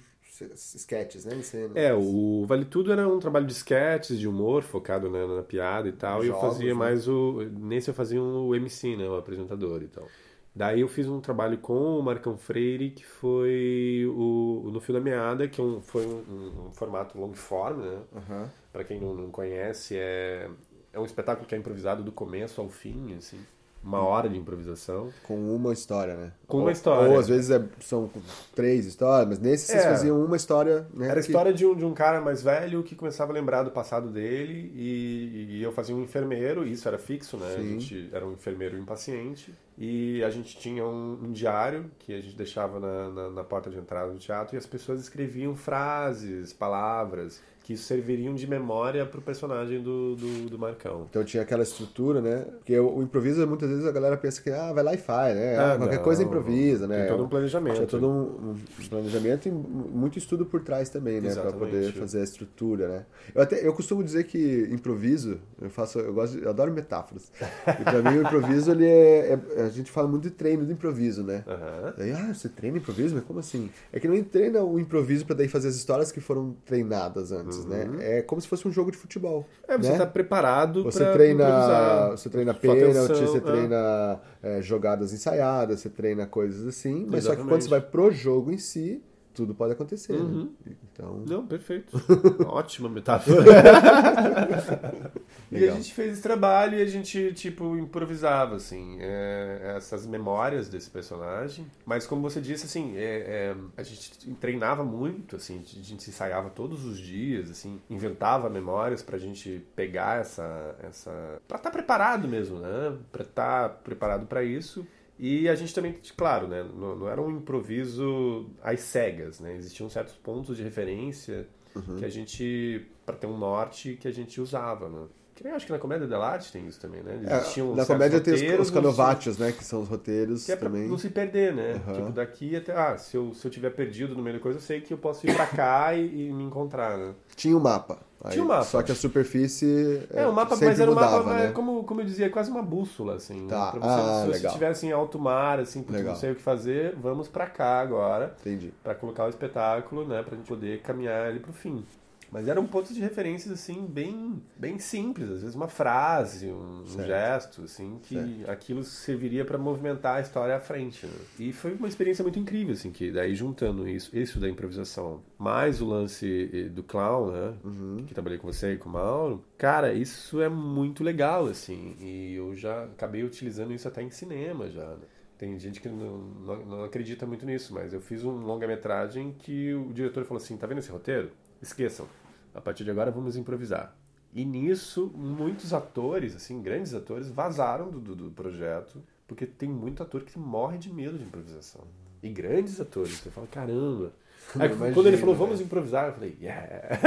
[0.56, 1.42] sketches, né?
[1.42, 1.76] Cenas.
[1.76, 5.90] É, o Vale Tudo era um trabalho de sketches, de humor, focado né, na piada
[5.90, 6.24] e tal.
[6.24, 6.74] Jogos, e eu fazia né?
[6.74, 7.42] mais o.
[7.60, 9.08] Nesse eu fazia o MC, né?
[9.08, 10.08] O apresentador e tal.
[10.54, 15.00] Daí eu fiz um trabalho com o Marcão Freire, que foi o, No Fio da
[15.00, 18.00] Meada, que é um, foi um, um, formato long form, né?
[18.12, 18.50] Uhum.
[18.74, 20.50] Para quem não, não conhece, é,
[20.92, 23.40] é um espetáculo que é improvisado do começo ao fim, assim
[23.84, 25.10] uma hora de improvisação.
[25.24, 26.32] Com uma história, né?
[26.48, 27.10] Com uma história.
[27.10, 28.10] Ou, às vezes é, são
[28.56, 29.90] três histórias, mas nesse vocês é.
[29.90, 30.88] faziam uma história.
[30.94, 33.64] Né, Era a história de um, de um cara mais velho que começava a lembrar
[33.64, 37.56] do passado dele e, e eu fazia um enfermeiro, isso era fixo, né?
[37.56, 37.60] Sim.
[37.60, 42.22] A gente era um enfermeiro impaciente e a gente tinha um, um diário que a
[42.22, 46.54] gente deixava na, na, na porta de entrada do teatro e as pessoas escreviam frases,
[46.54, 51.06] palavras que serviriam de memória pro personagem do, do, do, Marcão.
[51.10, 52.46] Então tinha aquela estrutura, né?
[52.58, 55.36] Porque o, o, improviso, muitas vezes a galera pensa que ah, vai lá e faz,
[55.36, 55.58] né?
[55.58, 57.02] Ah, qualquer não, coisa improvisa, né?
[57.02, 57.76] Tem todo um planejamento.
[57.76, 61.34] Tinha todo um, um planejamento e muito estudo por trás também, né?
[61.36, 63.06] Para poder fazer a estrutura, né?
[63.34, 67.32] Eu, até, eu costumo dizer que improviso, eu faço, eu gosto, eu adoro metáforas.
[67.80, 70.74] E para mim o improviso, ele é, é, a gente fala muito de treino de
[70.74, 71.44] improviso, né?
[71.48, 71.94] Uhum.
[71.98, 73.14] Daí, ah, você treina improviso?
[73.14, 73.70] Mas como assim?
[73.94, 77.51] É que não treina o improviso para daí fazer as histórias que foram treinadas antes
[77.66, 77.86] né?
[77.86, 78.02] Uhum.
[78.02, 79.46] É como se fosse um jogo de futebol.
[79.68, 80.12] É, você está né?
[80.12, 83.42] preparado você treina Você treina pênalti, você é.
[83.42, 87.26] treina é, jogadas ensaiadas, você treina coisas assim, mas Exatamente.
[87.26, 89.02] só que quando você vai pro jogo em si,
[89.34, 90.14] tudo pode acontecer.
[90.14, 90.20] Né?
[90.20, 90.52] Uhum.
[90.66, 90.74] Né?
[90.92, 91.24] Então...
[91.28, 92.00] Não, perfeito.
[92.48, 93.44] Ótima metáfora.
[95.52, 100.70] e a gente fez esse trabalho e a gente, tipo, improvisava, assim, é, essas memórias
[100.70, 101.66] desse personagem.
[101.86, 106.50] Mas, como você disse, assim, é, é, a gente treinava muito, assim, a gente ensaiava
[106.50, 110.76] todos os dias, assim, inventava memórias pra gente pegar essa...
[110.84, 111.12] essa...
[111.48, 112.98] pra estar tá preparado mesmo, né?
[113.12, 114.86] Pra estar tá preparado para isso.
[115.22, 119.56] E a gente também, claro, né, não, não, era um improviso às cegas, né?
[119.56, 121.98] Existiam certos pontos de referência uhum.
[121.98, 125.06] que a gente, para ter um norte, que a gente usava, né?
[125.44, 127.20] Eu acho que na comédia dell'arte tem isso também, né?
[127.26, 129.52] É, Existiam é, na comédia tem os, os canovatios, né?
[129.52, 130.88] Que são os roteiros que é também.
[130.88, 131.82] não se perder, né?
[131.88, 131.94] Uhum.
[131.94, 132.74] Tipo, daqui até...
[132.74, 134.98] Ah, se eu, se eu tiver perdido no meio da coisa, eu sei que eu
[134.98, 137.14] posso ir pra cá e, e me encontrar, né?
[137.36, 138.00] Tinha um mapa.
[138.24, 138.64] Aí, Tinha um mapa.
[138.66, 140.08] Só que a superfície.
[140.14, 141.52] É, o mapa, mas era um mudava, mapa, né?
[141.52, 143.48] como, como eu dizia, quase uma bússola, assim.
[143.48, 143.72] Tá.
[143.72, 144.42] Pra você, ah, se legal.
[144.42, 147.80] você estivesse em alto mar, assim, porque não sei o que fazer, vamos para cá
[147.80, 148.36] agora.
[148.42, 148.72] Entendi.
[148.84, 150.22] Para colocar o espetáculo, né?
[150.22, 151.84] Pra gente poder caminhar ele pro fim.
[152.32, 155.30] Mas eram pontos de referências, assim, bem, bem simples.
[155.30, 158.50] Às vezes uma frase, um, um gesto, assim, que certo.
[158.50, 161.06] aquilo serviria para movimentar a história à frente.
[161.06, 161.14] Né?
[161.38, 165.82] E foi uma experiência muito incrível, assim, que daí juntando isso, isso da improvisação, mais
[165.82, 167.54] o lance eh, do clown, né?
[167.66, 168.06] Uhum.
[168.08, 169.44] Que trabalhei com você e com o Mauro.
[169.58, 171.98] Cara, isso é muito legal, assim.
[172.00, 175.06] E eu já acabei utilizando isso até em cinema já, né?
[175.38, 179.74] Tem gente que não, não, não, acredita muito nisso, mas eu fiz um longa-metragem que
[179.74, 181.32] o diretor falou assim: tá vendo esse roteiro?
[181.60, 182.08] Esqueçam.
[182.54, 183.96] A partir de agora vamos improvisar.
[184.34, 190.02] E nisso, muitos atores, assim, grandes atores, vazaram do, do, do projeto, porque tem muito
[190.02, 191.82] ator que morre de medo de improvisação.
[192.24, 194.14] E grandes atores, você fala, caramba.
[194.58, 195.66] Aí, Imagina, quando ele falou, vamos né?
[195.66, 196.98] improvisar, eu falei, yeah!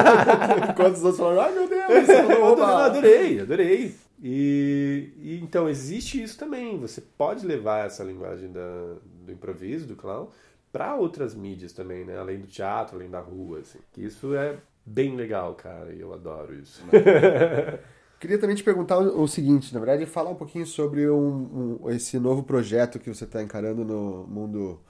[0.76, 3.94] Quantos outros falaram, ai meu Deus, eu adorei, adorei.
[4.22, 6.78] E, e, então existe isso também.
[6.78, 10.28] Você pode levar essa linguagem da, do improviso, do clown,
[10.72, 12.18] para outras mídias também, né?
[12.18, 13.78] Além do teatro, além da rua, assim.
[13.92, 16.82] Que isso é bem legal, cara, e eu adoro isso.
[18.18, 22.18] Queria também te perguntar o seguinte, na verdade, falar um pouquinho sobre um, um, esse
[22.18, 24.80] novo projeto que você está encarando no mundo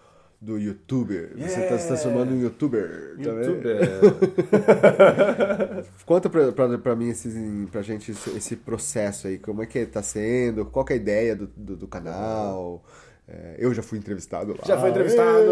[0.40, 1.32] do youtuber.
[1.34, 1.48] Yeah.
[1.48, 3.16] Você está se transformando em youtuber.
[3.18, 3.80] Youtuber.
[6.06, 9.38] Conta pra, pra, pra mim, esse, pra gente, esse, esse, processo aí.
[9.38, 10.64] Como é que está sendo?
[10.66, 12.84] Qual é a ideia do, do, do canal?
[13.26, 14.60] É, eu já fui entrevistado lá.
[14.64, 15.50] Já foi entrevistado!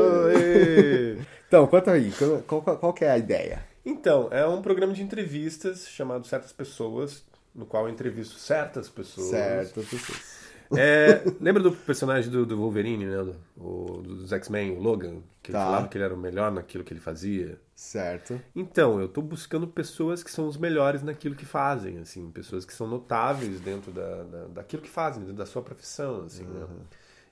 [1.48, 2.12] então, conta aí,
[2.46, 3.73] qual, qual, qual é a ideia?
[3.84, 9.28] Então, é um programa de entrevistas chamado Certas Pessoas, no qual eu entrevisto certas pessoas.
[9.28, 10.44] Certas pessoas.
[10.76, 13.34] É, lembra do personagem do, do Wolverine, né?
[13.56, 15.20] O, dos X-Men, o Logan?
[15.42, 15.58] Que tá.
[15.58, 17.60] ele falava que ele era o melhor naquilo que ele fazia.
[17.74, 18.40] Certo.
[18.54, 22.30] Então, eu tô buscando pessoas que são os melhores naquilo que fazem, assim.
[22.30, 26.44] Pessoas que são notáveis dentro da, da daquilo que fazem, dentro da sua profissão, assim,
[26.44, 26.60] uhum.
[26.60, 26.66] né?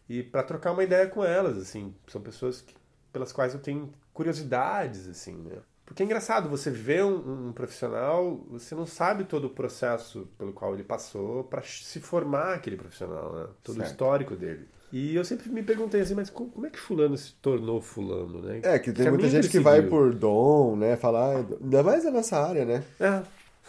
[0.08, 1.94] E para trocar uma ideia com elas, assim.
[2.06, 2.74] São pessoas que,
[3.12, 5.58] pelas quais eu tenho curiosidades, assim, né?
[5.92, 10.50] Porque é engraçado, você vê um, um, profissional, você não sabe todo o processo pelo
[10.50, 13.46] qual ele passou para se formar aquele profissional, né?
[13.62, 13.88] todo certo.
[13.88, 14.66] o histórico dele.
[14.90, 18.60] E eu sempre me perguntei assim, mas como é que fulano se tornou fulano, né?
[18.62, 20.96] É, que tem que muita gente que vai por dom, né?
[20.96, 22.82] Falar, ainda mais na nossa área, né?
[22.98, 23.22] É.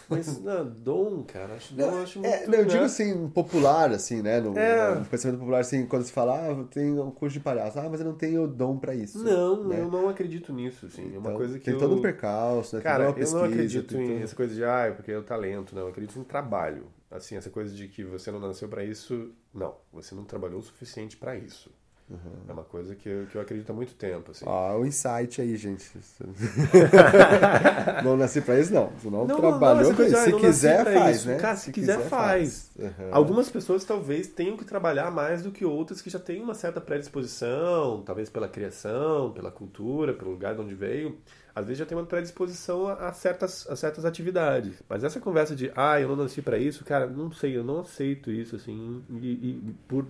[0.08, 2.50] Mas, não, dom, cara, acho, não, acho é, muito...
[2.50, 2.84] Não, eu digo né?
[2.84, 4.40] assim, popular, assim, né?
[4.40, 4.96] No, é.
[4.96, 8.00] no, pensamento popular, assim, quando se fala, ah, tem um curso de palhaço, ah, mas
[8.00, 9.22] eu não tenho dom pra isso.
[9.22, 9.80] Não, né?
[9.80, 11.80] eu não acredito nisso, assim, então, é uma então, coisa que Tem eu...
[11.80, 12.82] todo um percalço, né?
[12.82, 15.74] Cara, eu pesquisa, não acredito em essa coisa de, ah, é porque é o talento,
[15.74, 16.86] não, eu acredito em trabalho.
[17.10, 20.62] Assim, essa coisa de que você não nasceu para isso, não, você não trabalhou o
[20.62, 21.70] suficiente para isso.
[22.08, 22.18] Uhum.
[22.48, 24.30] É uma coisa que eu, que eu acredito há muito tempo.
[24.30, 24.44] Assim.
[24.46, 25.90] Ó, o insight aí, gente.
[28.04, 28.90] não nasci pra isso, não.
[28.90, 30.16] Você não, não trabalhou não, isso.
[30.18, 31.28] Se quiser, faz, isso.
[31.28, 31.36] né?
[31.38, 32.70] Cara, se, se quiser, quiser, faz.
[32.76, 32.92] faz.
[32.98, 33.08] Uhum.
[33.10, 36.78] Algumas pessoas talvez tenham que trabalhar mais do que outras que já têm uma certa
[36.78, 41.18] predisposição, talvez pela criação, pela cultura, pelo lugar de onde veio.
[41.54, 44.82] Às vezes já tem uma predisposição a, certas, a certas atividades.
[44.88, 47.80] Mas essa conversa de, ah, eu não nasci para isso, cara, não sei, eu não
[47.80, 50.04] aceito isso, assim, e, e por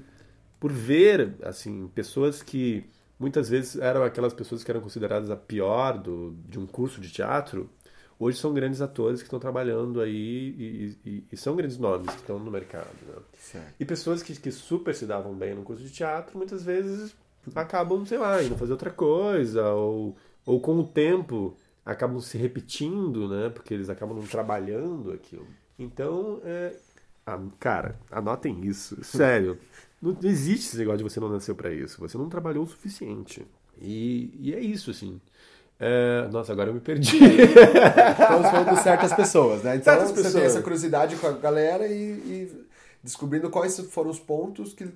[0.59, 2.85] por ver assim pessoas que
[3.19, 7.11] muitas vezes eram aquelas pessoas que eram consideradas a pior do, de um curso de
[7.11, 7.71] teatro,
[8.19, 12.21] hoje são grandes atores que estão trabalhando aí e, e, e são grandes nomes que
[12.21, 12.89] estão no mercado.
[13.07, 13.65] Né?
[13.79, 17.15] E pessoas que, que super se davam bem no curso de teatro, muitas vezes
[17.55, 23.29] acabam, sei lá, indo fazer outra coisa, ou, ou com o tempo acabam se repetindo,
[23.29, 23.51] né?
[23.51, 25.47] Porque eles acabam não trabalhando aquilo.
[25.79, 26.75] Então, é,
[27.59, 29.59] cara, anotem isso, sério.
[30.05, 31.99] Não, existe esse negócio de você não nasceu para isso.
[31.99, 33.47] Você não trabalhou o suficiente.
[33.81, 35.19] E, e é isso, assim.
[35.81, 36.29] É...
[36.31, 37.17] Nossa, agora eu me perdi.
[37.17, 39.77] Estamos falando de certas pessoas, né?
[39.77, 40.35] Então certas você pessoas.
[40.35, 42.67] tem essa curiosidade com a galera e, e
[43.03, 44.87] descobrindo quais foram os pontos que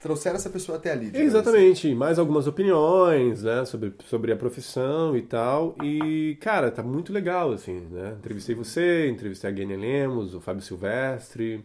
[0.00, 1.10] trouxeram essa pessoa até ali.
[1.12, 1.88] Exatamente.
[1.88, 1.96] Assim.
[1.96, 3.64] Mais algumas opiniões, né?
[3.64, 5.74] Sobre, sobre a profissão e tal.
[5.82, 8.14] E, cara, tá muito legal, assim, né?
[8.16, 11.64] Entrevistei você, entrevistei a Gênia Lemos, o Fábio Silvestre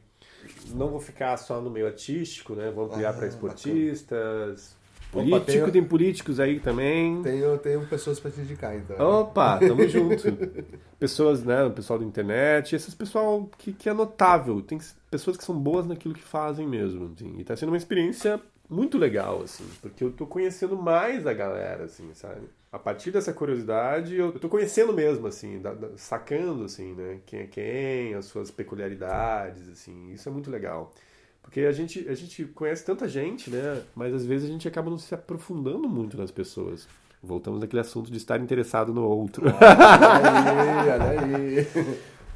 [0.74, 2.72] não vou ficar só no meio artístico, né?
[2.72, 4.76] Vou ampliar ah, para esportistas.
[5.12, 7.22] Político, Opa, tenho, tem políticos aí também.
[7.22, 8.98] Tenho, tenho pessoas para te indicar, então.
[8.98, 10.24] Opa, tamo junto.
[10.98, 11.66] Pessoas, né?
[11.66, 14.62] O pessoal da internet, esses pessoal que, que é notável.
[14.62, 17.12] Tem pessoas que são boas naquilo que fazem mesmo.
[17.14, 18.40] Assim, e tá sendo uma experiência
[18.72, 22.48] muito legal, assim, porque eu tô conhecendo mais a galera, assim, sabe?
[22.72, 27.20] A partir dessa curiosidade, eu tô conhecendo mesmo, assim, da, da, sacando, assim, né?
[27.26, 30.94] Quem é quem, as suas peculiaridades, assim, isso é muito legal.
[31.44, 33.84] Porque a gente, a gente conhece tanta gente, né?
[33.94, 36.88] Mas às vezes a gente acaba não se aprofundando muito nas pessoas.
[37.22, 39.46] Voltamos naquele assunto de estar interessado no outro.
[39.48, 41.68] Olha aí, olha aí.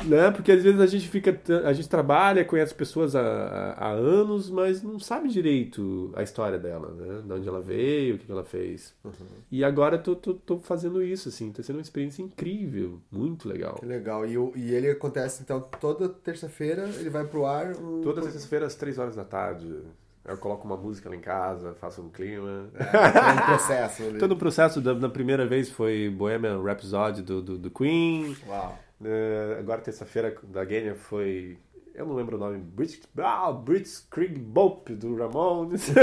[0.03, 0.31] Né?
[0.31, 4.84] Porque às vezes a gente fica, a gente trabalha, conhece pessoas há, há anos, mas
[4.84, 7.21] não sabe direito a história dela, né?
[7.25, 8.93] De onde ela veio, o que ela fez.
[9.03, 9.12] Uhum.
[9.51, 13.75] E agora tô, tô, tô, fazendo isso, assim, tá sendo uma experiência incrível, muito legal.
[13.75, 14.25] Que legal.
[14.25, 17.75] E, e ele acontece, então, toda terça-feira, ele vai pro ar?
[17.75, 18.01] Um...
[18.01, 19.81] Toda terça-feira, às três horas da tarde.
[20.27, 22.67] Eu coloco uma música lá em casa, faço um clima.
[22.73, 24.03] É, um processo.
[24.03, 24.17] Ali.
[24.19, 28.36] Todo o processo da, da, primeira vez foi Bohemian Rhapsody do, do, do Queen.
[28.47, 28.79] Uau.
[29.01, 31.58] Uh, agora, terça-feira, da Gênia foi.
[31.93, 32.58] Eu não lembro o nome.
[32.60, 35.88] British, ah, British Krieg Bop do Ramones.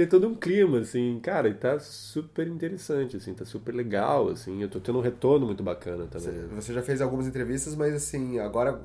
[0.00, 4.62] Tem todo um clima, assim, cara, e tá super interessante, assim, tá super legal, assim.
[4.62, 6.46] Eu tô tendo um retorno muito bacana também.
[6.54, 8.80] Você já fez algumas entrevistas, mas assim, agora,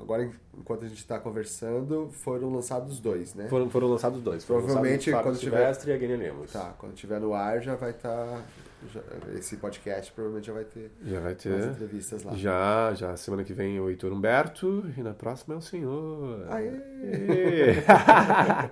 [0.00, 3.46] agora enquanto a gente tá conversando, foram lançados dois, né?
[3.48, 4.44] Foram, foram lançados dois.
[4.44, 5.72] Provavelmente quando tiver.
[5.86, 6.52] e a Gênia Lemos.
[6.52, 8.26] Tá, quando tiver no ar já vai estar.
[8.26, 8.42] Tá
[9.34, 12.34] esse podcast provavelmente já vai ter, já vai ter entrevistas lá.
[12.34, 13.16] Já, já.
[13.16, 16.46] Semana que vem é o Heitor Humberto e na próxima é o senhor.
[16.50, 16.68] Aê!
[16.68, 17.74] Aê.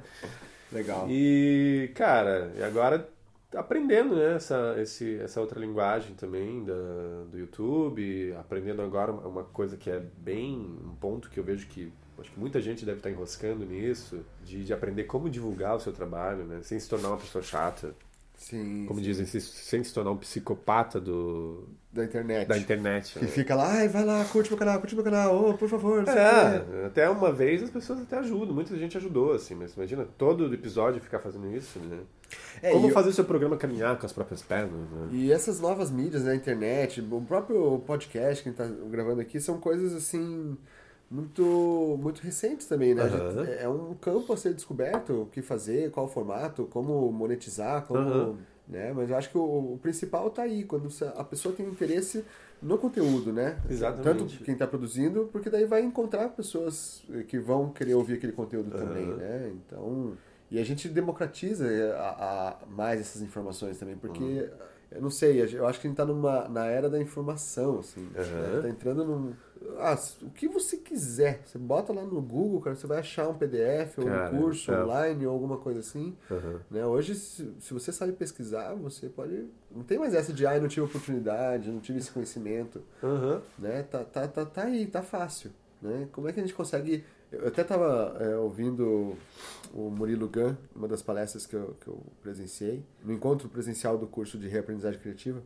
[0.73, 1.07] Legal.
[1.09, 3.09] E, cara, e agora
[3.55, 6.75] aprendendo né, essa, esse, essa outra linguagem também da,
[7.31, 11.93] do YouTube, aprendendo agora uma coisa que é bem um ponto que eu vejo que
[12.19, 15.93] acho que muita gente deve estar enroscando nisso, de, de aprender como divulgar o seu
[15.93, 17.95] trabalho, né, sem se tornar uma pessoa chata.
[18.45, 18.85] Sim.
[18.87, 19.07] Como sim.
[19.07, 22.47] dizem, se, sem se tornar um psicopata do, Da internet.
[22.47, 23.19] da internet.
[23.19, 23.31] Que né?
[23.31, 26.03] fica lá, ai, vai lá, curte meu canal, curte meu canal, oh, por favor.
[26.03, 29.33] não sei o quê." É, até uma vez as pessoas até ajudam, muita gente ajudou,
[29.33, 32.01] assim, mas imagina todo episódio ficar fazendo isso, né?
[32.61, 35.09] É, Como fazer o seu programa caminhar com as próprias pernas, né?
[35.11, 39.41] E essas novas mídias, né, internet, o próprio podcast que a gente tá gravando aqui,
[39.41, 40.55] são coisas assim
[41.11, 43.03] muito muito recentes também, né?
[43.05, 43.45] Aham.
[43.45, 48.01] gente- É um campo a ser descoberto, o que fazer, qual formato, como monetizar, como,
[48.01, 48.37] Aham.
[48.69, 48.93] né?
[48.93, 52.25] Mas eu acho que o, o principal tá aí, quando a pessoa tem interesse
[52.63, 53.61] no conteúdo, né?
[53.69, 54.05] Exatamente.
[54.35, 58.71] Tanto quem está produzindo, porque daí vai encontrar pessoas que vão querer ouvir aquele conteúdo
[58.71, 59.17] também, Aham.
[59.17, 59.53] né?
[59.55, 60.13] Então,
[60.51, 64.49] e a gente democratiza a, a- mais essas informações também, porque
[64.91, 68.09] eu não sei, eu acho que a gente está numa na era da informação, assim,
[68.17, 68.55] Aham.
[68.57, 68.63] né?
[68.63, 69.33] tá entrando num
[69.79, 73.35] ah, o que você quiser, você bota lá no Google, cara, você vai achar um
[73.35, 74.83] PDF ou Cara, um curso é.
[74.83, 76.17] online ou alguma coisa assim.
[76.31, 76.61] Aham.
[76.71, 76.85] Né?
[76.87, 79.47] Hoje, se, se você sabe pesquisar, você pode.
[79.75, 83.43] Não tem mais essa de, ah, não tive oportunidade, não tive esse conhecimento Aham.
[83.59, 83.83] né?
[83.83, 85.51] Tá, tá, tá, tá aí, tá fácil,
[85.83, 86.09] né?
[86.13, 87.05] Como é que a gente consegue...
[87.33, 89.17] Eu até estava ouvindo
[89.73, 94.07] o Murilo Gun, uma das palestras que eu, que eu presenciei, no encontro presencial do
[94.07, 95.43] curso de reaprendizagem criativa.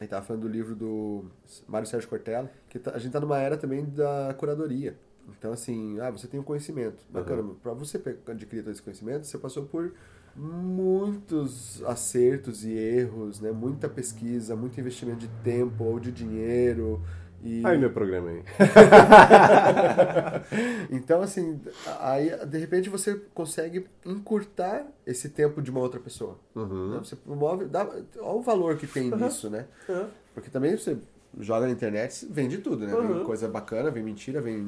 [0.00, 1.24] Ele estava falando do livro do
[1.68, 4.96] Mário Sérgio Cortella, que tá- a gente está numa era também da curadoria.
[5.38, 7.04] Então, assim, ah, você tem um conhecimento.
[7.08, 9.92] Bacana, para você adquirir todo esse conhecimento, você passou por
[10.36, 13.52] muitos acertos e erros, né?
[13.52, 17.00] Muita pesquisa, muito investimento de tempo ou de dinheiro.
[17.44, 17.64] E...
[17.64, 18.42] Aí meu programa aí.
[20.90, 21.60] então, assim,
[22.00, 26.38] aí de repente você consegue encurtar esse tempo de uma outra pessoa.
[26.54, 26.92] Uhum.
[26.92, 26.98] né?
[27.00, 27.66] Você promove.
[27.66, 29.66] Dá, olha o valor que tem nisso, né?
[29.88, 30.08] Aham.
[30.32, 30.96] Porque também você
[31.40, 32.94] joga na internet, vem de tudo, né?
[32.94, 33.24] Vem Uhum.
[33.24, 34.64] coisa bacana, vem mentira, vem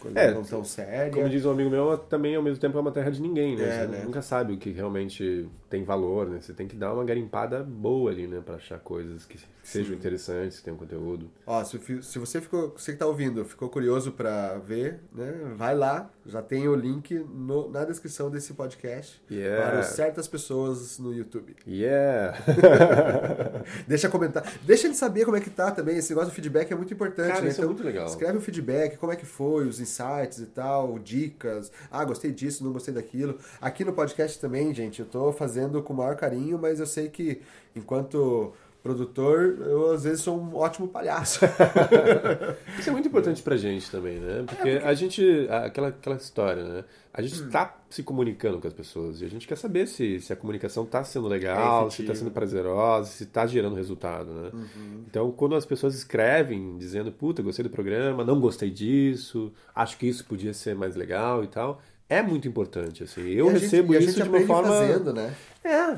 [0.00, 1.12] coisa É, não tão séria.
[1.12, 3.64] Como diz um amigo meu, também ao mesmo tempo é uma terra de ninguém, né?
[3.64, 4.04] É, Você né?
[4.04, 6.40] nunca sabe o que realmente tem valor, né?
[6.40, 8.40] Você tem que dar uma garimpada boa ali, né?
[8.44, 11.28] Pra achar coisas que sejam interessantes, que tenham conteúdo.
[11.46, 15.32] Ó, se, se você ficou, você que tá ouvindo, ficou curioso pra ver, né?
[15.56, 19.70] Vai lá, já tem o link no- na descrição desse podcast Yeah.
[19.70, 21.54] para certas pessoas no YouTube.
[21.66, 22.36] Yeah!
[23.86, 25.96] Deixa comentar, deixa ele saber como é que tá também.
[25.96, 27.48] Esse negócio do feedback é muito importante, Cara, né?
[27.50, 28.06] isso é muito legal.
[28.06, 31.70] Escreve o feedback, como é que foi, os insights e tal, dicas.
[31.90, 33.38] Ah, gostei disso, não gostei daquilo.
[33.60, 37.08] Aqui no podcast também, gente, eu tô fazendo com o maior carinho, mas eu sei
[37.08, 37.40] que
[37.74, 38.52] enquanto
[38.86, 41.40] produtor, eu às vezes sou um ótimo palhaço.
[42.78, 44.44] Isso é muito importante pra gente também, né?
[44.46, 45.22] Porque, a gente.
[45.50, 46.84] Aquela, aquela história, né?
[47.12, 47.48] A gente Hum.
[47.50, 50.84] tá se comunicando com as pessoas e a gente quer saber se, se a comunicação
[50.84, 52.14] tá sendo legal, É se tá efetiva.
[52.14, 54.50] sendo prazerosa, se tá gerando resultado, né?
[54.52, 55.04] Uhum.
[55.08, 60.06] Então, quando as pessoas escrevem dizendo, puta, gostei do programa, não gostei disso, acho que
[60.06, 63.22] isso podia ser mais legal e tal, é muito importante, assim.
[63.30, 64.68] Eu E gente- recebo e a isso gente de uma forma.
[64.68, 65.34] fazendo, né?
[65.64, 65.96] É.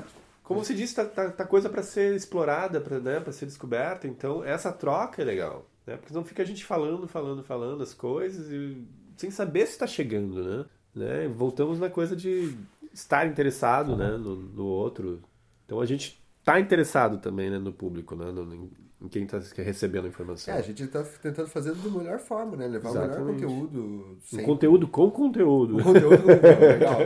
[0.49, 4.09] Como você disse, tá, tá, tá coisa para ser explorada, para né, ser descoberta.
[4.09, 5.69] Então, essa troca é legal.
[5.87, 5.99] Né?
[5.99, 8.83] Porque não fica a gente falando, falando, falando as coisas e
[9.15, 10.65] sem saber se está chegando, né?
[10.95, 11.29] né?
[11.29, 12.57] Voltamos na coisa de
[12.95, 15.21] estar interessado né, no, no outro.
[15.67, 18.33] Então, a gente tá interessado também né, no público, né?
[18.33, 20.55] No, em, em quem está recebendo a informação.
[20.55, 22.67] É, a gente tá tentando fazer da melhor forma, né?
[22.67, 23.43] Levar o melhor Exatamente.
[23.43, 23.81] conteúdo.
[23.81, 24.47] Um sempre.
[24.47, 25.79] conteúdo com conteúdo.
[25.79, 26.99] O conteúdo com conteúdo, legal.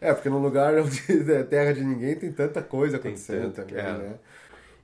[0.00, 1.00] É, porque num lugar onde
[1.32, 3.98] é terra de ninguém tem tanta coisa Tem acontecendo tanto, também, é.
[3.98, 4.18] né?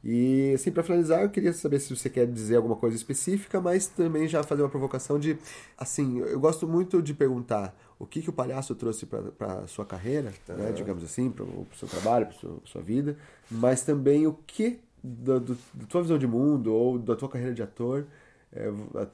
[0.03, 3.87] E assim, pra finalizar, eu queria saber se você quer dizer alguma coisa específica, mas
[3.87, 5.37] também já fazer uma provocação de,
[5.77, 10.33] assim, eu gosto muito de perguntar o que, que o palhaço trouxe pra sua carreira,
[10.49, 13.15] né, digamos assim, pro, pro seu trabalho, pra sua, sua vida,
[13.51, 17.55] mas também o que da, do, da tua visão de mundo ou da tua carreira
[17.55, 18.07] de ator.
[18.53, 18.67] É,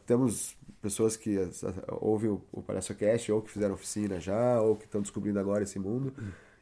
[0.07, 4.77] temos pessoas que as- as- ouvem o, Palhaço Cast ou que fizeram oficina já, ou
[4.77, 6.13] que estão descobrindo agora esse mundo.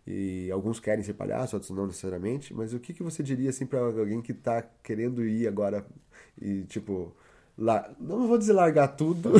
[0.06, 2.52] E alguns querem ser palhaço, outros não necessariamente.
[2.54, 5.86] Mas o que, que você diria assim para alguém que tá querendo ir agora
[6.40, 7.14] e tipo,
[7.56, 9.32] lá, não vou dizer largar tudo,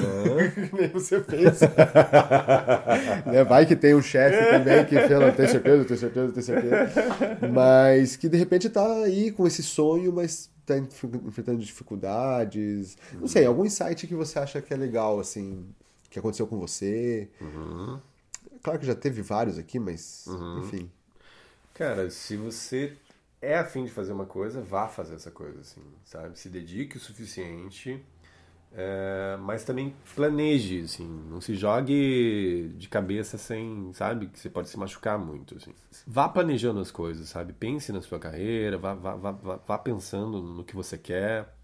[0.55, 1.61] que nem você fez.
[3.27, 3.45] né?
[3.45, 6.93] Vai que tem um chefe também que fala, tem certeza, tem certeza, tem certeza.
[7.53, 12.97] Mas que de repente tá aí com esse sonho, mas tá enf- enfrentando dificuldades.
[13.21, 15.65] Não sei, algum insight que você acha que é legal, assim,
[16.11, 17.29] que aconteceu com você.
[18.63, 20.25] Claro que já teve vários aqui, mas
[20.59, 20.91] enfim.
[21.75, 22.93] Cara, se você
[23.45, 26.39] é afim de fazer uma coisa, vá fazer essa coisa, assim, sabe?
[26.39, 28.03] Se dedique o suficiente,
[28.77, 34.27] é, mas também planeje, assim, não se jogue de cabeça sem, sabe?
[34.27, 35.73] Que você pode se machucar muito, assim.
[36.07, 37.53] Vá planejando as coisas, sabe?
[37.53, 39.33] Pense na sua carreira, vá, vá, vá,
[39.67, 41.55] vá, pensando no que você quer,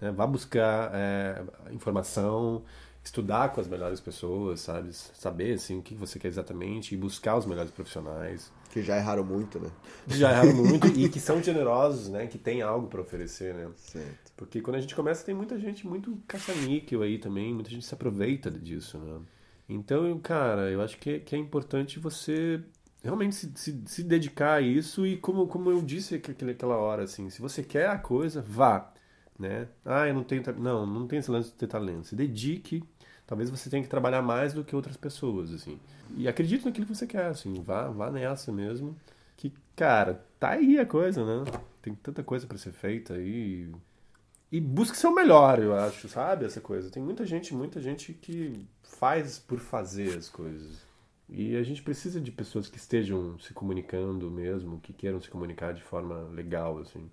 [0.00, 0.12] né?
[0.12, 2.62] vá buscar é, informação,
[3.02, 4.92] estudar com as melhores pessoas, sabe?
[4.92, 8.52] Saber, assim, o que você quer exatamente e buscar os melhores profissionais.
[8.70, 9.68] Que já erraram muito, né?
[10.06, 12.26] Já erraram muito e que são generosos, né?
[12.26, 13.68] Que tem algo para oferecer, né?
[13.76, 14.32] Certo.
[14.36, 17.92] Porque quando a gente começa, tem muita gente muito caça-níquel aí também, muita gente se
[17.92, 19.20] aproveita disso, né?
[19.68, 22.60] Então, cara, eu acho que é, que é importante você
[23.02, 27.30] realmente se, se, se, dedicar a isso e como, como eu disse aquela hora, assim,
[27.30, 28.92] se você quer a coisa, vá,
[29.38, 29.68] né?
[29.84, 30.42] Ah, eu não tenho...
[30.58, 32.08] Não, não tem esse lance de ter talento.
[32.08, 32.82] Se dedique,
[33.30, 35.78] talvez você tenha que trabalhar mais do que outras pessoas, assim.
[36.16, 38.96] E acredite naquilo que você quer, assim, vá, vá nessa mesmo.
[39.36, 41.48] Que, cara, tá aí a coisa, né?
[41.80, 43.72] Tem tanta coisa para ser feita aí.
[44.50, 46.44] E busque ser o melhor, eu acho, sabe?
[46.44, 46.90] Essa coisa.
[46.90, 50.84] Tem muita gente, muita gente que faz por fazer as coisas.
[51.28, 55.72] E a gente precisa de pessoas que estejam se comunicando mesmo, que queiram se comunicar
[55.72, 57.08] de forma legal, assim.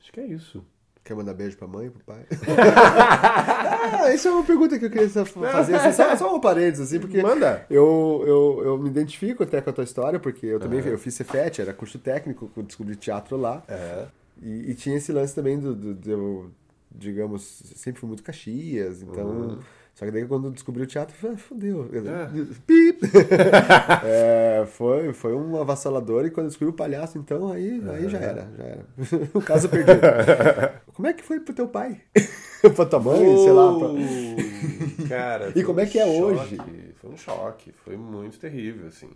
[0.00, 0.64] Acho que é isso.
[1.04, 2.26] Quer mandar beijo pra mãe, pro pai?
[2.58, 7.00] ah, isso é uma pergunta que eu queria fazer, assim, só, só um parênteses, assim,
[7.00, 7.64] porque Manda.
[7.70, 10.88] Eu, eu, eu me identifico até com a tua história, porque eu também uhum.
[10.88, 13.62] eu fiz Cefet, era curso técnico, descobri teatro lá.
[13.68, 14.06] Uhum.
[14.42, 16.50] E, e, tinha esse lance também do, do, do,
[16.92, 19.26] digamos, sempre fui muito Caxias, então...
[19.26, 19.58] Uhum
[19.98, 21.90] só que daí quando eu descobri o teatro, eu falei, ah, fodeu.
[21.92, 22.28] É.
[24.60, 28.18] É, foi, foi um avassalador e quando eu descobri o palhaço, então aí, aí já
[28.18, 28.84] era, já era.
[29.34, 30.00] o caso perdido.
[30.98, 32.00] Como é que foi pro teu pai?
[32.74, 33.78] pra tua mãe, oh, sei lá.
[33.78, 35.08] Pra...
[35.08, 36.58] Cara, e como um é que é choque, hoje?
[36.96, 39.08] Foi um choque, foi muito terrível, assim.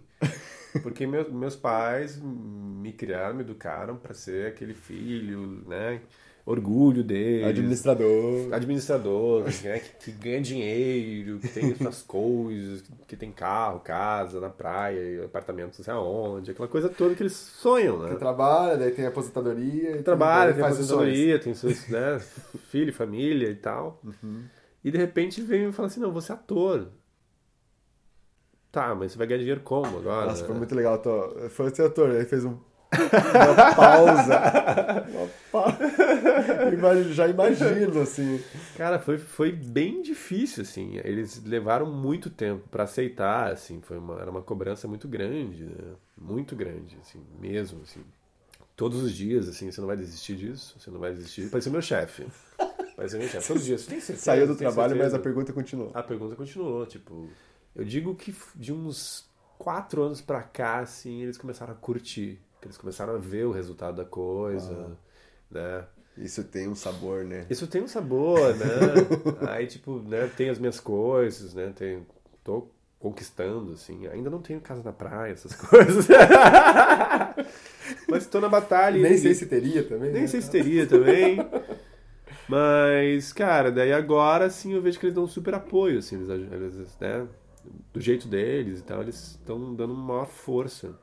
[0.80, 6.00] Porque meus, meus pais me criaram, me educaram para ser aquele filho, né?
[6.44, 7.44] Orgulho dele.
[7.44, 8.52] Administrador.
[8.52, 9.78] Administrador, né?
[9.78, 15.78] que, que, ganha dinheiro, que tem suas coisas, que tem carro, casa na praia, apartamento
[15.78, 18.10] não sei aonde, aquela coisa toda que eles sonham, né?
[18.10, 19.96] Que trabalha, daí tem aposentadoria.
[19.96, 22.20] Que trabalha, tem aposentadoria, tem seus né,
[22.68, 24.00] filho, família e tal.
[24.04, 24.44] Uhum.
[24.84, 26.88] E de repente vem e fala assim, não, você é ator.
[28.72, 30.26] Tá, mas você vai ganhar dinheiro como agora?
[30.26, 30.98] Nossa, foi muito legal.
[30.98, 31.48] Tô...
[31.50, 32.56] Foi ser ator, ele fez um
[32.92, 34.42] uma pausa.
[35.12, 37.12] Uma pausa.
[37.12, 38.40] Já imagino, assim.
[38.76, 40.98] Cara, foi, foi bem difícil, assim.
[41.04, 43.80] Eles levaram muito tempo para aceitar, assim.
[43.80, 45.94] Foi uma, era uma cobrança muito grande, né?
[46.16, 48.00] Muito grande, assim, mesmo, assim.
[48.76, 51.48] Todos os dias, assim, você não vai desistir disso, você não vai desistir.
[51.50, 52.26] Parece meu chefe.
[52.96, 53.46] Parece meu chefe.
[53.48, 53.86] Todos os dias.
[53.86, 55.10] Tem certeza, Saiu do trabalho, certeza.
[55.10, 55.90] mas a pergunta continuou.
[55.94, 57.28] A pergunta continuou, tipo...
[57.74, 62.68] Eu digo que de uns quatro anos pra cá, assim, eles começaram a curtir que
[62.68, 64.96] eles começaram a ver o resultado da coisa,
[65.50, 65.84] né?
[66.16, 67.44] Isso tem um sabor, né?
[67.50, 68.66] Isso tem um sabor, né?
[69.50, 71.72] Aí, tipo, né, tem as minhas coisas, né?
[71.74, 72.06] Tem,
[72.44, 72.68] tô
[73.00, 74.06] conquistando, assim.
[74.06, 76.06] Ainda não tenho casa na praia, essas coisas.
[78.08, 79.02] Mas estou na batalha.
[79.02, 80.12] Nem sei se teria também.
[80.12, 80.28] Nem né?
[80.28, 81.38] sei se teria também.
[82.48, 86.16] Mas, cara, daí agora, assim, eu vejo que eles dão um super apoio, assim.
[86.16, 87.26] Eles, eles né?
[87.92, 90.94] Do jeito deles e tal, eles estão dando uma maior força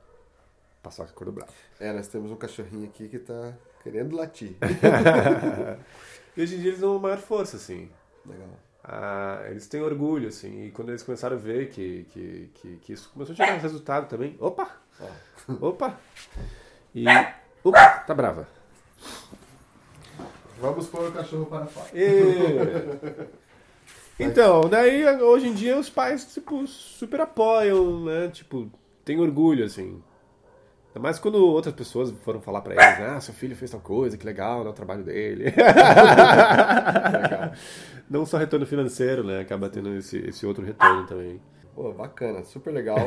[0.82, 1.52] Paçoca cor do bravo.
[1.80, 4.56] É, nós temos um cachorrinho aqui que tá querendo latir.
[6.36, 7.90] e hoje em dia eles dão uma maior força, assim.
[8.26, 8.50] Legal.
[8.84, 12.94] Ah, eles têm orgulho, assim, e quando eles começaram a ver que, que, que, que
[12.94, 14.38] isso começou a gerar resultado também.
[14.40, 14.70] Opa!
[15.62, 16.00] Opa!
[16.96, 17.06] E.
[17.64, 17.90] Opa!
[18.00, 18.48] Tá brava.
[20.60, 21.90] Vamos pôr o cachorro para fora.
[21.94, 23.40] E...
[24.22, 28.28] Então, daí hoje em dia os pais, tipo, super apoiam, né?
[28.28, 28.70] Tipo,
[29.06, 30.04] tem orgulho, assim.
[30.98, 34.26] Mas quando outras pessoas foram falar para eles, ah, seu filho fez tal coisa, que
[34.26, 35.54] legal, né, o trabalho dele.
[38.10, 39.42] Não só retorno financeiro, né?
[39.42, 41.40] Acaba tendo esse, esse outro retorno também.
[41.76, 42.98] Pô, bacana, super legal.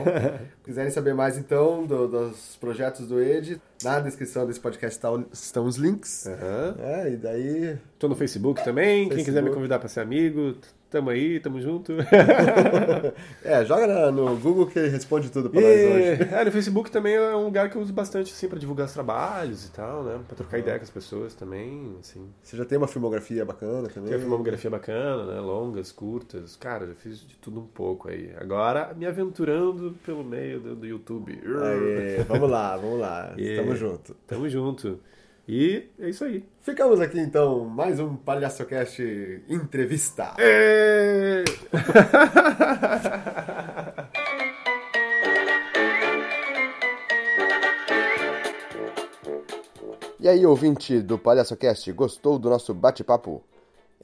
[0.64, 5.66] Quiserem saber mais então do, dos projetos do Ed, na descrição desse podcast tá, estão
[5.66, 6.26] os links.
[6.26, 6.82] Uhum.
[6.82, 7.78] É, e daí.
[7.98, 9.00] Tô no Facebook também.
[9.00, 9.16] Facebook.
[9.16, 10.54] Quem quiser me convidar para ser amigo,
[10.92, 11.94] Tamo aí, tamo junto.
[13.42, 15.64] é, joga no Google que responde tudo pra e...
[15.64, 16.34] nós hoje.
[16.34, 18.92] É, no Facebook também é um lugar que eu uso bastante, assim, pra divulgar os
[18.92, 20.20] trabalhos e tal, né?
[20.28, 22.28] Pra trocar ideia com as pessoas também, assim.
[22.42, 24.10] Você já tem uma filmografia bacana também?
[24.10, 25.40] Tem uma filmografia bacana, né?
[25.40, 26.56] Longas, curtas.
[26.56, 28.30] Cara, já fiz de tudo um pouco aí.
[28.38, 31.40] Agora, me aventurando pelo meio do, do YouTube.
[31.42, 33.32] Aê, vamos lá, vamos lá.
[33.42, 33.56] E...
[33.56, 34.14] Tamo junto.
[34.26, 35.00] Tamo junto.
[35.48, 36.44] E é isso aí.
[36.60, 40.34] Ficamos aqui então, mais um PalhaçoCast entrevista.
[40.38, 41.42] É...
[50.20, 53.42] e aí, ouvinte do PalhaçoCast, gostou do nosso bate-papo?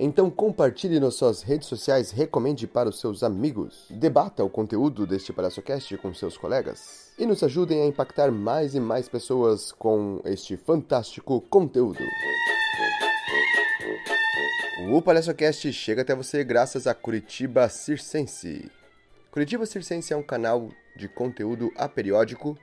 [0.00, 5.32] Então compartilhe nas suas redes sociais, recomende para os seus amigos, debata o conteúdo deste
[5.32, 10.56] PalhaçoCast com seus colegas e nos ajudem a impactar mais e mais pessoas com este
[10.56, 11.98] fantástico conteúdo.
[14.92, 18.70] O PalhaçoCast chega até você graças a Curitiba Circense.
[19.32, 22.56] Curitiba Circense é um canal de conteúdo aperiódico